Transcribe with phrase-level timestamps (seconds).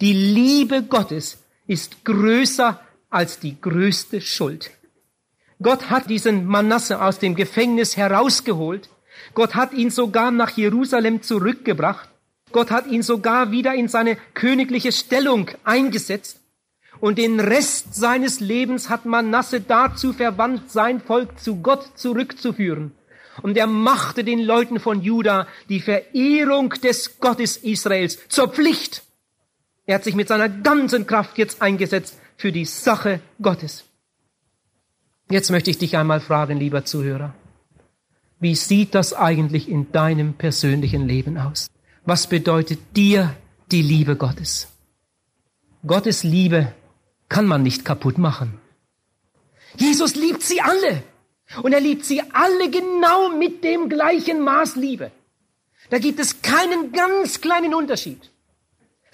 [0.00, 4.72] Die Liebe Gottes ist größer als die größte Schuld.
[5.62, 8.88] Gott hat diesen Manasse aus dem Gefängnis herausgeholt.
[9.34, 12.08] Gott hat ihn sogar nach Jerusalem zurückgebracht.
[12.50, 16.40] Gott hat ihn sogar wieder in seine königliche Stellung eingesetzt.
[16.98, 22.92] Und den Rest seines Lebens hat Manasse dazu verwandt, sein Volk zu Gott zurückzuführen.
[23.42, 29.03] Und er machte den Leuten von Juda die Verehrung des Gottes Israels zur Pflicht.
[29.86, 33.84] Er hat sich mit seiner ganzen Kraft jetzt eingesetzt für die Sache Gottes.
[35.30, 37.34] Jetzt möchte ich dich einmal fragen, lieber Zuhörer.
[38.40, 41.68] Wie sieht das eigentlich in deinem persönlichen Leben aus?
[42.04, 43.34] Was bedeutet dir
[43.70, 44.68] die Liebe Gottes?
[45.86, 46.72] Gottes Liebe
[47.28, 48.58] kann man nicht kaputt machen.
[49.76, 51.02] Jesus liebt sie alle.
[51.62, 55.10] Und er liebt sie alle genau mit dem gleichen Maß Liebe.
[55.90, 58.30] Da gibt es keinen ganz kleinen Unterschied.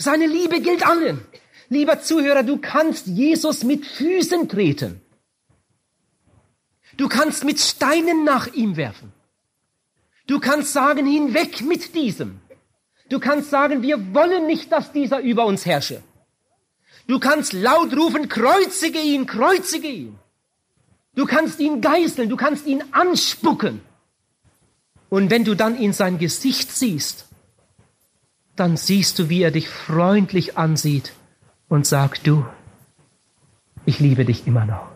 [0.00, 1.20] Seine Liebe gilt allen.
[1.68, 5.02] Lieber Zuhörer, du kannst Jesus mit Füßen treten.
[6.96, 9.12] Du kannst mit Steinen nach ihm werfen.
[10.26, 12.40] Du kannst sagen, hinweg mit diesem.
[13.10, 16.02] Du kannst sagen, wir wollen nicht, dass dieser über uns herrsche.
[17.06, 20.18] Du kannst laut rufen, kreuzige ihn, kreuzige ihn.
[21.14, 23.82] Du kannst ihn geißeln, du kannst ihn anspucken.
[25.10, 27.26] Und wenn du dann in sein Gesicht siehst,
[28.56, 31.12] dann siehst du, wie er dich freundlich ansieht
[31.68, 32.44] und sagt, du,
[33.86, 34.88] ich liebe dich immer noch.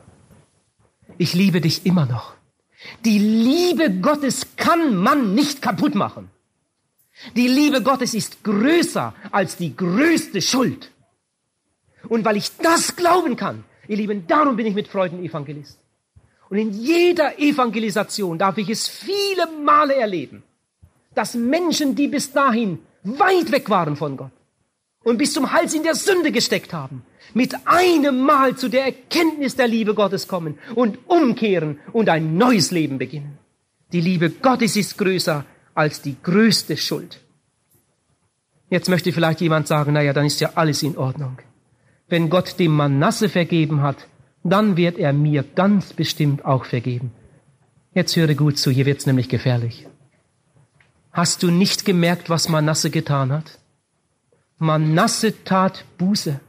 [1.19, 2.35] Ich liebe dich immer noch.
[3.05, 6.31] Die Liebe Gottes kann man nicht kaputt machen.
[7.37, 10.91] Die Liebe Gottes ist größer als die größte Schuld.
[12.09, 15.79] Und weil ich das glauben kann, ihr Lieben, darum bin ich mit Freuden Evangelist.
[16.51, 20.43] Und in jeder Evangelisation darf ich es viele Male erleben,
[21.15, 24.33] dass Menschen, die bis dahin weit weg waren von Gott
[25.05, 27.03] und bis zum Hals in der Sünde gesteckt haben,
[27.35, 32.71] mit einem Mal zu der Erkenntnis der Liebe Gottes kommen und umkehren und ein neues
[32.71, 33.39] Leben beginnen.
[33.93, 35.45] Die Liebe Gottes ist größer
[35.75, 37.21] als die größte Schuld.
[38.71, 41.39] Jetzt möchte vielleicht jemand sagen, naja, dann ist ja alles in Ordnung.
[42.09, 44.09] Wenn Gott dem Manasse vergeben hat,
[44.43, 47.13] dann wird er mir ganz bestimmt auch vergeben.
[47.95, 49.87] Jetzt höre gut zu, hier wird's nämlich gefährlich.
[51.15, 53.61] Hast du nicht gemerkt, was Manasse getan hat?
[54.59, 56.41] Manasse tat Buße.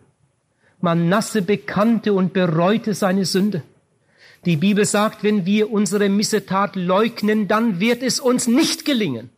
[0.81, 3.61] Manasse bekannte und bereute seine Sünde.
[4.45, 9.29] Die Bibel sagt, wenn wir unsere Missetat leugnen, dann wird es uns nicht gelingen.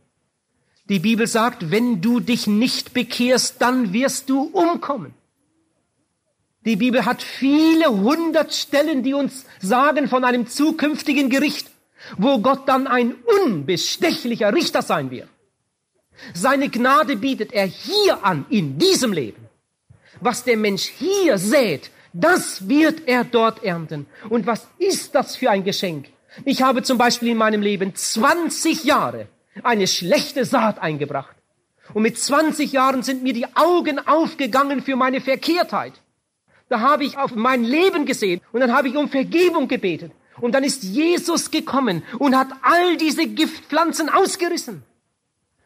[0.87, 5.13] Die Bibel sagt, wenn du dich nicht bekehrst, dann wirst du umkommen.
[6.65, 11.69] Die Bibel hat viele hundert Stellen, die uns sagen von einem zukünftigen Gericht,
[12.17, 15.29] wo Gott dann ein unbestechlicher Richter sein wird.
[16.33, 19.47] Seine Gnade bietet er hier an, in diesem Leben.
[20.19, 24.07] Was der Mensch hier sät, das wird er dort ernten.
[24.29, 26.07] Und was ist das für ein Geschenk?
[26.45, 29.27] Ich habe zum Beispiel in meinem Leben 20 Jahre
[29.63, 31.35] eine schlechte Saat eingebracht.
[31.93, 35.93] Und mit 20 Jahren sind mir die Augen aufgegangen für meine Verkehrtheit.
[36.69, 40.11] Da habe ich auf mein Leben gesehen und dann habe ich um Vergebung gebetet.
[40.39, 44.83] Und dann ist Jesus gekommen und hat all diese Giftpflanzen ausgerissen.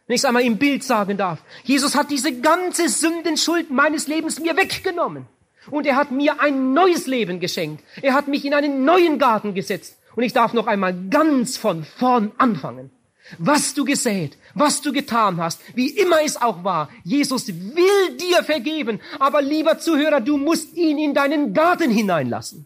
[0.07, 1.39] Wenn ich es einmal im Bild sagen darf.
[1.63, 5.25] Jesus hat diese ganze Sündenschuld meines Lebens mir weggenommen.
[5.69, 7.83] Und er hat mir ein neues Leben geschenkt.
[8.01, 9.97] Er hat mich in einen neuen Garten gesetzt.
[10.15, 12.89] Und ich darf noch einmal ganz von vorn anfangen.
[13.37, 18.43] Was du gesät, was du getan hast, wie immer es auch war, Jesus will dir
[18.43, 18.99] vergeben.
[19.19, 22.65] Aber lieber Zuhörer, du musst ihn in deinen Garten hineinlassen.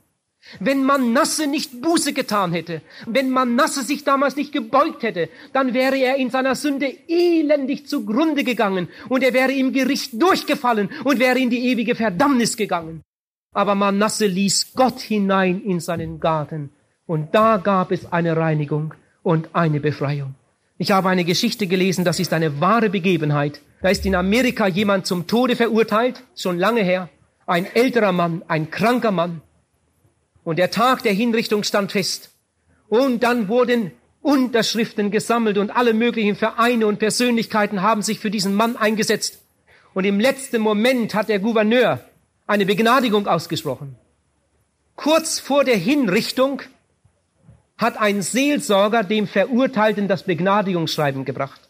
[0.59, 5.97] Wenn Manasse nicht Buße getan hätte, wenn Manasse sich damals nicht gebeugt hätte, dann wäre
[5.97, 11.39] er in seiner Sünde elendig zugrunde gegangen und er wäre im Gericht durchgefallen und wäre
[11.39, 13.01] in die ewige Verdammnis gegangen.
[13.53, 16.71] Aber Manasse ließ Gott hinein in seinen Garten
[17.07, 20.35] und da gab es eine Reinigung und eine Befreiung.
[20.77, 23.61] Ich habe eine Geschichte gelesen, das ist eine wahre Begebenheit.
[23.81, 27.09] Da ist in Amerika jemand zum Tode verurteilt, schon lange her.
[27.47, 29.41] Ein älterer Mann, ein kranker Mann.
[30.45, 32.29] Und der Tag der Hinrichtung stand fest.
[32.87, 38.55] Und dann wurden Unterschriften gesammelt und alle möglichen Vereine und Persönlichkeiten haben sich für diesen
[38.55, 39.41] Mann eingesetzt.
[39.93, 41.99] Und im letzten Moment hat der Gouverneur
[42.47, 43.95] eine Begnadigung ausgesprochen.
[44.95, 46.61] Kurz vor der Hinrichtung
[47.77, 51.69] hat ein Seelsorger dem Verurteilten das Begnadigungsschreiben gebracht.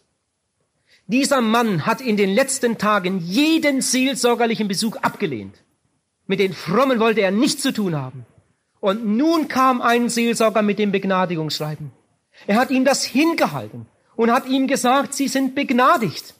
[1.06, 5.56] Dieser Mann hat in den letzten Tagen jeden seelsorgerlichen Besuch abgelehnt.
[6.26, 8.26] Mit den Frommen wollte er nichts zu tun haben.
[8.86, 11.90] Und nun kam ein Seelsorger mit dem Begnadigungsschreiben.
[12.46, 16.34] Er hat ihm das hingehalten und hat ihm gesagt, Sie sind begnadigt.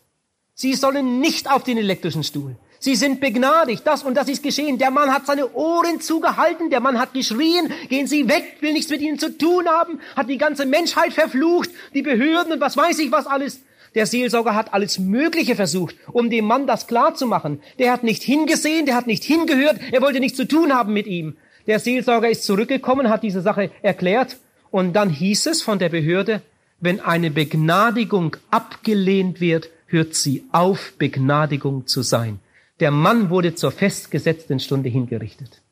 [0.55, 2.55] Sie sollen nicht auf den elektrischen Stuhl.
[2.79, 3.85] Sie sind begnadigt.
[3.85, 4.79] Das und das ist geschehen.
[4.79, 6.71] Der Mann hat seine Ohren zugehalten.
[6.71, 7.73] Der Mann hat geschrien.
[7.89, 8.59] Gehen Sie weg.
[8.61, 9.99] Will nichts mit Ihnen zu tun haben.
[10.15, 11.71] Hat die ganze Menschheit verflucht.
[11.95, 13.59] Die Behörden und was weiß ich was alles.
[13.97, 17.61] Der Seelsorger hat alles Mögliche versucht, um dem Mann das klar zu machen.
[17.81, 18.87] Der hat nicht hingesehen.
[18.87, 19.81] Der hat nicht hingehört.
[19.91, 21.37] Er wollte nichts zu tun haben mit ihm.
[21.67, 24.39] Der Seelsorger ist zurückgekommen, hat diese Sache erklärt.
[24.71, 26.43] Und dann hieß es von der Behörde,
[26.81, 32.41] wenn eine Begnadigung abgelehnt wird, hört sie auf, Begnadigung zu sein.
[32.81, 35.63] Der Mann wurde zur festgesetzten Stunde hingerichtet.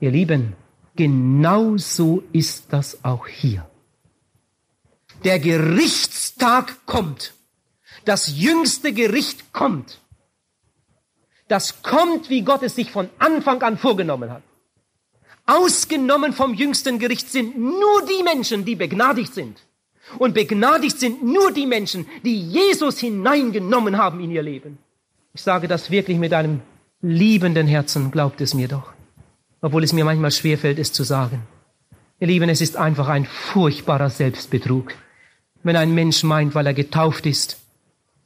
[0.00, 0.54] Ihr Lieben,
[0.96, 3.66] genau so ist das auch hier.
[5.24, 7.34] Der Gerichtstag kommt.
[8.04, 10.00] Das jüngste Gericht kommt.
[11.48, 14.42] Das kommt, wie Gott es sich von Anfang an vorgenommen hat.
[15.46, 19.58] Ausgenommen vom jüngsten Gericht sind nur die Menschen, die begnadigt sind.
[20.18, 24.78] Und begnadigt sind nur die Menschen, die Jesus hineingenommen haben in ihr Leben.
[25.34, 26.62] Ich sage das wirklich mit einem
[27.00, 28.92] liebenden Herzen, glaubt es mir doch.
[29.60, 31.42] Obwohl es mir manchmal schwerfällt, es zu sagen.
[32.18, 34.92] Ihr Lieben, es ist einfach ein furchtbarer Selbstbetrug,
[35.62, 37.58] wenn ein Mensch meint, weil er getauft ist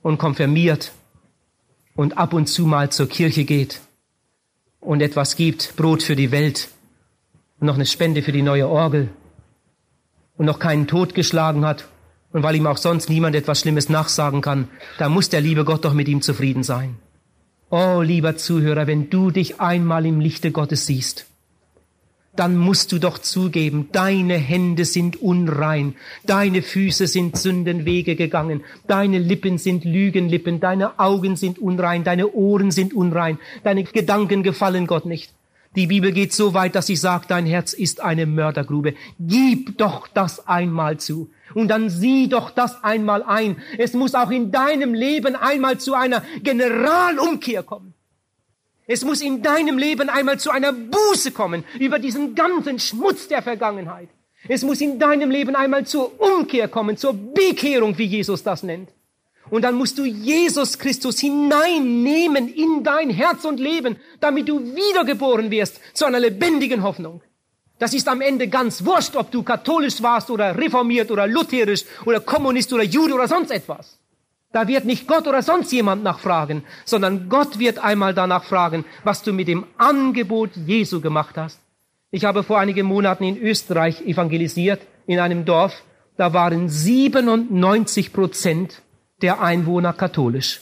[0.02, 0.93] und konfirmiert
[1.94, 3.81] und ab und zu mal zur Kirche geht
[4.81, 6.69] und etwas gibt, Brot für die Welt
[7.61, 9.09] und noch eine Spende für die neue Orgel
[10.37, 11.89] und noch keinen Tod geschlagen hat
[12.33, 14.69] und weil ihm auch sonst niemand etwas Schlimmes nachsagen kann,
[14.99, 16.97] da muss der liebe Gott doch mit ihm zufrieden sein.
[17.71, 21.27] Oh, lieber Zuhörer, wenn du dich einmal im Lichte Gottes siehst,
[22.37, 25.95] dann musst du doch zugeben, deine Hände sind unrein,
[26.27, 32.71] deine Füße sind Sündenwege gegangen, deine Lippen sind Lügenlippen, deine Augen sind unrein, deine Ohren
[32.71, 35.33] sind unrein, deine Gedanken gefallen Gott nicht.
[35.76, 38.94] Die Bibel geht so weit, dass sie sagt, dein Herz ist eine Mördergrube.
[39.19, 41.31] Gib doch das einmal zu.
[41.53, 43.56] Und dann sieh doch das einmal ein.
[43.76, 47.94] Es muss auch in deinem Leben einmal zu einer Generalumkehr kommen.
[48.87, 53.43] Es muss in deinem Leben einmal zu einer Buße kommen über diesen ganzen Schmutz der
[53.43, 54.11] Vergangenheit.
[54.47, 58.91] Es muss in deinem Leben einmal zur Umkehr kommen, zur Bekehrung, wie Jesus das nennt.
[59.55, 65.53] Und dann musst du Jesus Christus hineinnehmen in dein Herz und Leben, damit du wiedergeboren
[65.53, 67.23] wirst zu einer lebendigen Hoffnung.
[67.79, 72.19] Das ist am Ende ganz wurscht, ob du katholisch warst oder reformiert oder lutherisch oder
[72.19, 74.01] Kommunist oder Jude oder sonst etwas.
[74.51, 79.23] Da wird nicht Gott oder sonst jemand nachfragen, sondern Gott wird einmal danach fragen, was
[79.23, 81.61] du mit dem Angebot Jesu gemacht hast.
[82.11, 85.85] Ich habe vor einigen Monaten in Österreich evangelisiert, in einem Dorf.
[86.17, 88.83] Da waren 97 Prozent
[89.22, 90.61] der Einwohner katholisch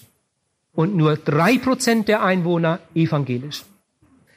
[0.73, 3.65] und nur drei Prozent der Einwohner evangelisch.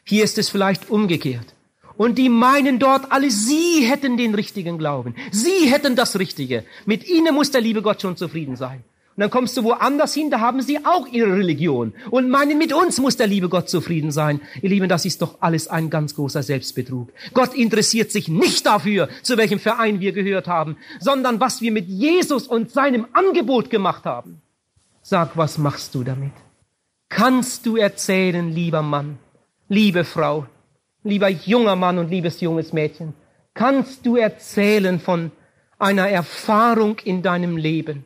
[0.04, 1.54] Hier ist es vielleicht umgekehrt.
[1.98, 5.16] Und die meinen dort alle, sie hätten den richtigen Glauben.
[5.32, 6.66] Sie hätten das Richtige.
[6.86, 8.84] Mit ihnen muss der liebe Gott schon zufrieden sein.
[9.16, 12.74] Und dann kommst du woanders hin, da haben sie auch ihre Religion und meinen, mit
[12.74, 14.42] uns muss der liebe Gott zufrieden sein.
[14.62, 17.14] Ihr Lieben, das ist doch alles ein ganz großer Selbstbetrug.
[17.34, 21.88] Gott interessiert sich nicht dafür, zu welchem Verein wir gehört haben, sondern was wir mit
[21.88, 24.42] Jesus und seinem Angebot gemacht haben.
[25.02, 26.34] Sag, was machst du damit?
[27.08, 29.18] Kannst du erzählen, lieber Mann,
[29.70, 30.46] liebe Frau,
[31.04, 33.14] lieber junger Mann und liebes junges Mädchen,
[33.54, 35.32] kannst du erzählen von
[35.80, 38.04] einer Erfahrung in deinem Leben,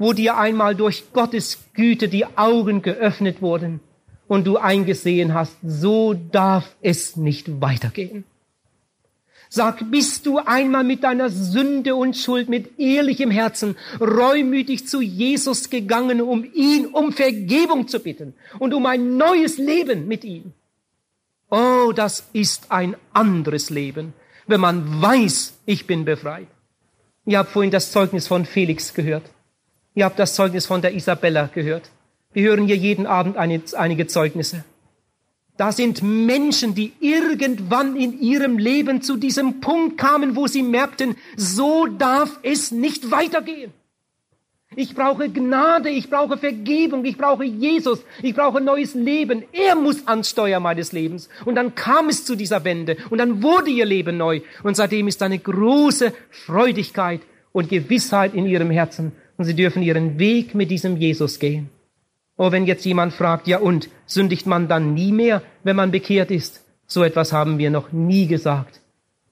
[0.00, 3.80] wo dir einmal durch Gottes Güte die Augen geöffnet wurden
[4.28, 8.24] und du eingesehen hast, so darf es nicht weitergehen.
[9.50, 15.68] Sag, bist du einmal mit deiner Sünde und Schuld mit ehrlichem Herzen reumütig zu Jesus
[15.68, 20.54] gegangen, um ihn um Vergebung zu bitten und um ein neues Leben mit ihm?
[21.50, 24.14] Oh, das ist ein anderes Leben,
[24.46, 26.48] wenn man weiß, ich bin befreit.
[27.26, 29.24] Ihr habt vorhin das Zeugnis von Felix gehört.
[29.94, 31.90] Ihr habt das Zeugnis von der Isabella gehört.
[32.32, 34.64] Wir hören hier jeden Abend einige Zeugnisse.
[35.56, 41.16] Da sind Menschen, die irgendwann in ihrem Leben zu diesem Punkt kamen, wo sie merkten,
[41.36, 43.72] so darf es nicht weitergehen.
[44.76, 49.42] Ich brauche Gnade, ich brauche Vergebung, ich brauche Jesus, ich brauche neues Leben.
[49.52, 51.28] Er muss ans Steuer meines Lebens.
[51.44, 54.42] Und dann kam es zu dieser Wende und dann wurde ihr Leben neu.
[54.62, 57.20] Und seitdem ist eine große Freudigkeit
[57.50, 61.70] und Gewissheit in ihrem Herzen und sie dürfen ihren Weg mit diesem Jesus gehen.
[62.36, 66.30] Oh, wenn jetzt jemand fragt, ja und, sündigt man dann nie mehr, wenn man bekehrt
[66.30, 66.62] ist?
[66.86, 68.82] So etwas haben wir noch nie gesagt.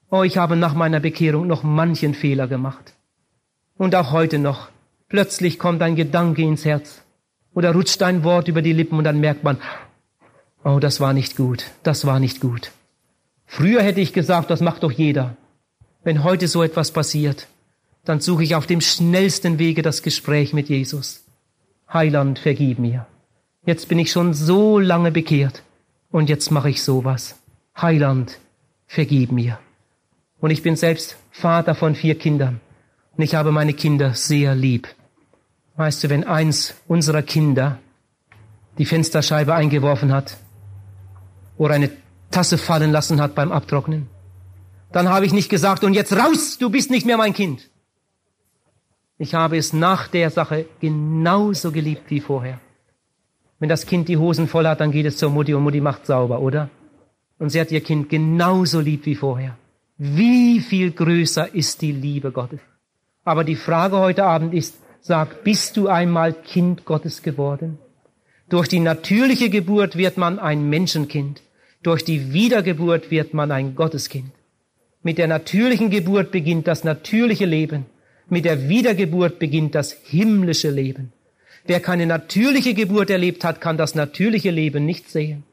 [0.09, 2.95] Oh, ich habe nach meiner Bekehrung noch manchen Fehler gemacht.
[3.77, 4.69] Und auch heute noch.
[5.09, 7.03] Plötzlich kommt ein Gedanke ins Herz
[7.53, 9.59] oder rutscht ein Wort über die Lippen und dann merkt man,
[10.63, 12.71] oh, das war nicht gut, das war nicht gut.
[13.45, 15.37] Früher hätte ich gesagt, das macht doch jeder.
[16.03, 17.47] Wenn heute so etwas passiert,
[18.09, 21.25] dann suche ich auf dem schnellsten Wege das Gespräch mit Jesus.
[21.93, 23.05] Heiland, vergib mir.
[23.67, 25.61] Jetzt bin ich schon so lange bekehrt
[26.09, 27.35] und jetzt mache ich sowas.
[27.79, 28.39] Heiland,
[28.87, 29.59] vergib mir.
[30.39, 32.61] Und ich bin selbst Vater von vier Kindern.
[33.15, 34.87] Und ich habe meine Kinder sehr lieb.
[35.75, 37.77] Weißt du, wenn eins unserer Kinder
[38.79, 40.37] die Fensterscheibe eingeworfen hat
[41.59, 41.91] oder eine
[42.31, 44.07] Tasse fallen lassen hat beim Abtrocknen,
[44.91, 47.69] dann habe ich nicht gesagt, und jetzt raus, du bist nicht mehr mein Kind.
[49.21, 52.59] Ich habe es nach der Sache genauso geliebt wie vorher.
[53.59, 56.05] Wenn das Kind die Hosen voll hat, dann geht es zur Mutti und Mutti macht
[56.05, 56.69] sauber, oder?
[57.37, 59.57] Und sie hat ihr Kind genauso lieb wie vorher.
[59.97, 62.61] Wie viel größer ist die Liebe Gottes?
[63.25, 67.77] Aber die Frage heute Abend ist, sag, bist du einmal Kind Gottes geworden?
[68.47, 71.41] Durch die natürliche Geburt wird man ein Menschenkind.
[71.83, 74.31] Durch die Wiedergeburt wird man ein Gotteskind.
[75.03, 77.85] Mit der natürlichen Geburt beginnt das natürliche Leben.
[78.29, 81.11] Mit der Wiedergeburt beginnt das himmlische Leben.
[81.65, 85.43] Wer keine natürliche Geburt erlebt hat, kann das natürliche Leben nicht sehen.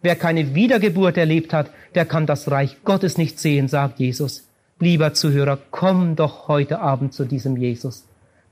[0.00, 4.48] Wer keine Wiedergeburt erlebt hat, der kann das Reich Gottes nicht sehen, sagt Jesus.
[4.80, 8.04] Lieber Zuhörer, komm doch heute Abend zu diesem Jesus.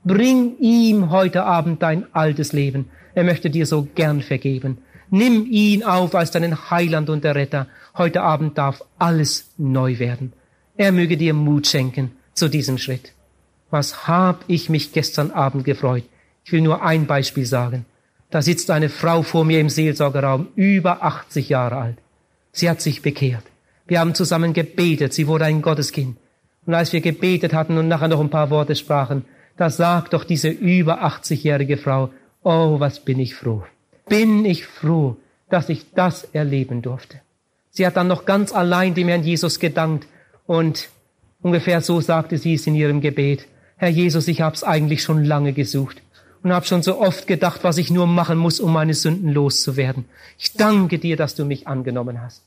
[0.03, 2.85] Bring ihm heute Abend dein altes Leben.
[3.13, 4.77] Er möchte dir so gern vergeben.
[5.09, 7.67] Nimm ihn auf als deinen Heiland und Erretter.
[7.97, 10.31] Heute Abend darf alles neu werden.
[10.77, 13.11] Er möge dir Mut schenken zu diesem Schritt.
[13.71, 16.03] Was hab ich mich gestern Abend gefreut.
[16.43, 17.85] Ich will nur ein Beispiel sagen.
[18.29, 21.97] Da sitzt eine Frau vor mir im Seelsorgerraum, über 80 Jahre alt.
[22.51, 23.43] Sie hat sich bekehrt.
[23.87, 25.13] Wir haben zusammen gebetet.
[25.13, 26.17] Sie wurde ein Gotteskind.
[26.65, 29.25] Und als wir gebetet hatten und nachher noch ein paar Worte sprachen,
[29.57, 32.09] da sagt doch diese über 80-jährige Frau,
[32.43, 33.63] oh, was bin ich froh.
[34.07, 35.17] Bin ich froh,
[35.49, 37.21] dass ich das erleben durfte.
[37.69, 40.07] Sie hat dann noch ganz allein dem Herrn Jesus gedankt
[40.45, 40.89] und
[41.41, 43.47] ungefähr so sagte sie es in ihrem Gebet.
[43.81, 46.03] Herr Jesus, ich hab's eigentlich schon lange gesucht
[46.43, 50.05] und habe schon so oft gedacht, was ich nur machen muss, um meine Sünden loszuwerden.
[50.37, 52.43] Ich danke dir, dass du mich angenommen hast.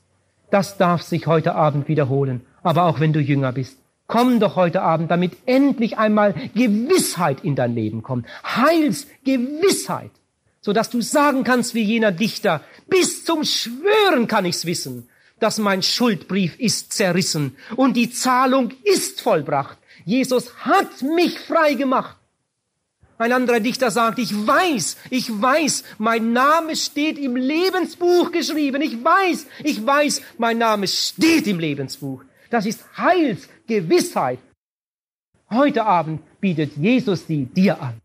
[0.49, 3.77] Das darf sich heute Abend wiederholen, aber auch wenn du jünger bist.
[4.07, 8.25] Komm doch heute Abend, damit endlich einmal Gewissheit in dein Leben kommt.
[8.45, 10.11] Heilsgewissheit,
[10.61, 15.09] so dass du sagen kannst wie jener Dichter, bis zum Schwören kann ich's wissen,
[15.41, 19.77] dass mein Schuldbrief ist zerrissen und die Zahlung ist vollbracht.
[20.05, 22.15] Jesus hat mich frei gemacht.
[23.17, 28.81] Ein anderer Dichter sagt, ich weiß, ich weiß, mein Name steht im Lebensbuch geschrieben.
[28.81, 32.23] Ich weiß, ich weiß, mein Name steht im Lebensbuch.
[32.49, 34.39] Das ist Heilsgewissheit.
[35.49, 38.01] Heute Abend bietet Jesus die dir an.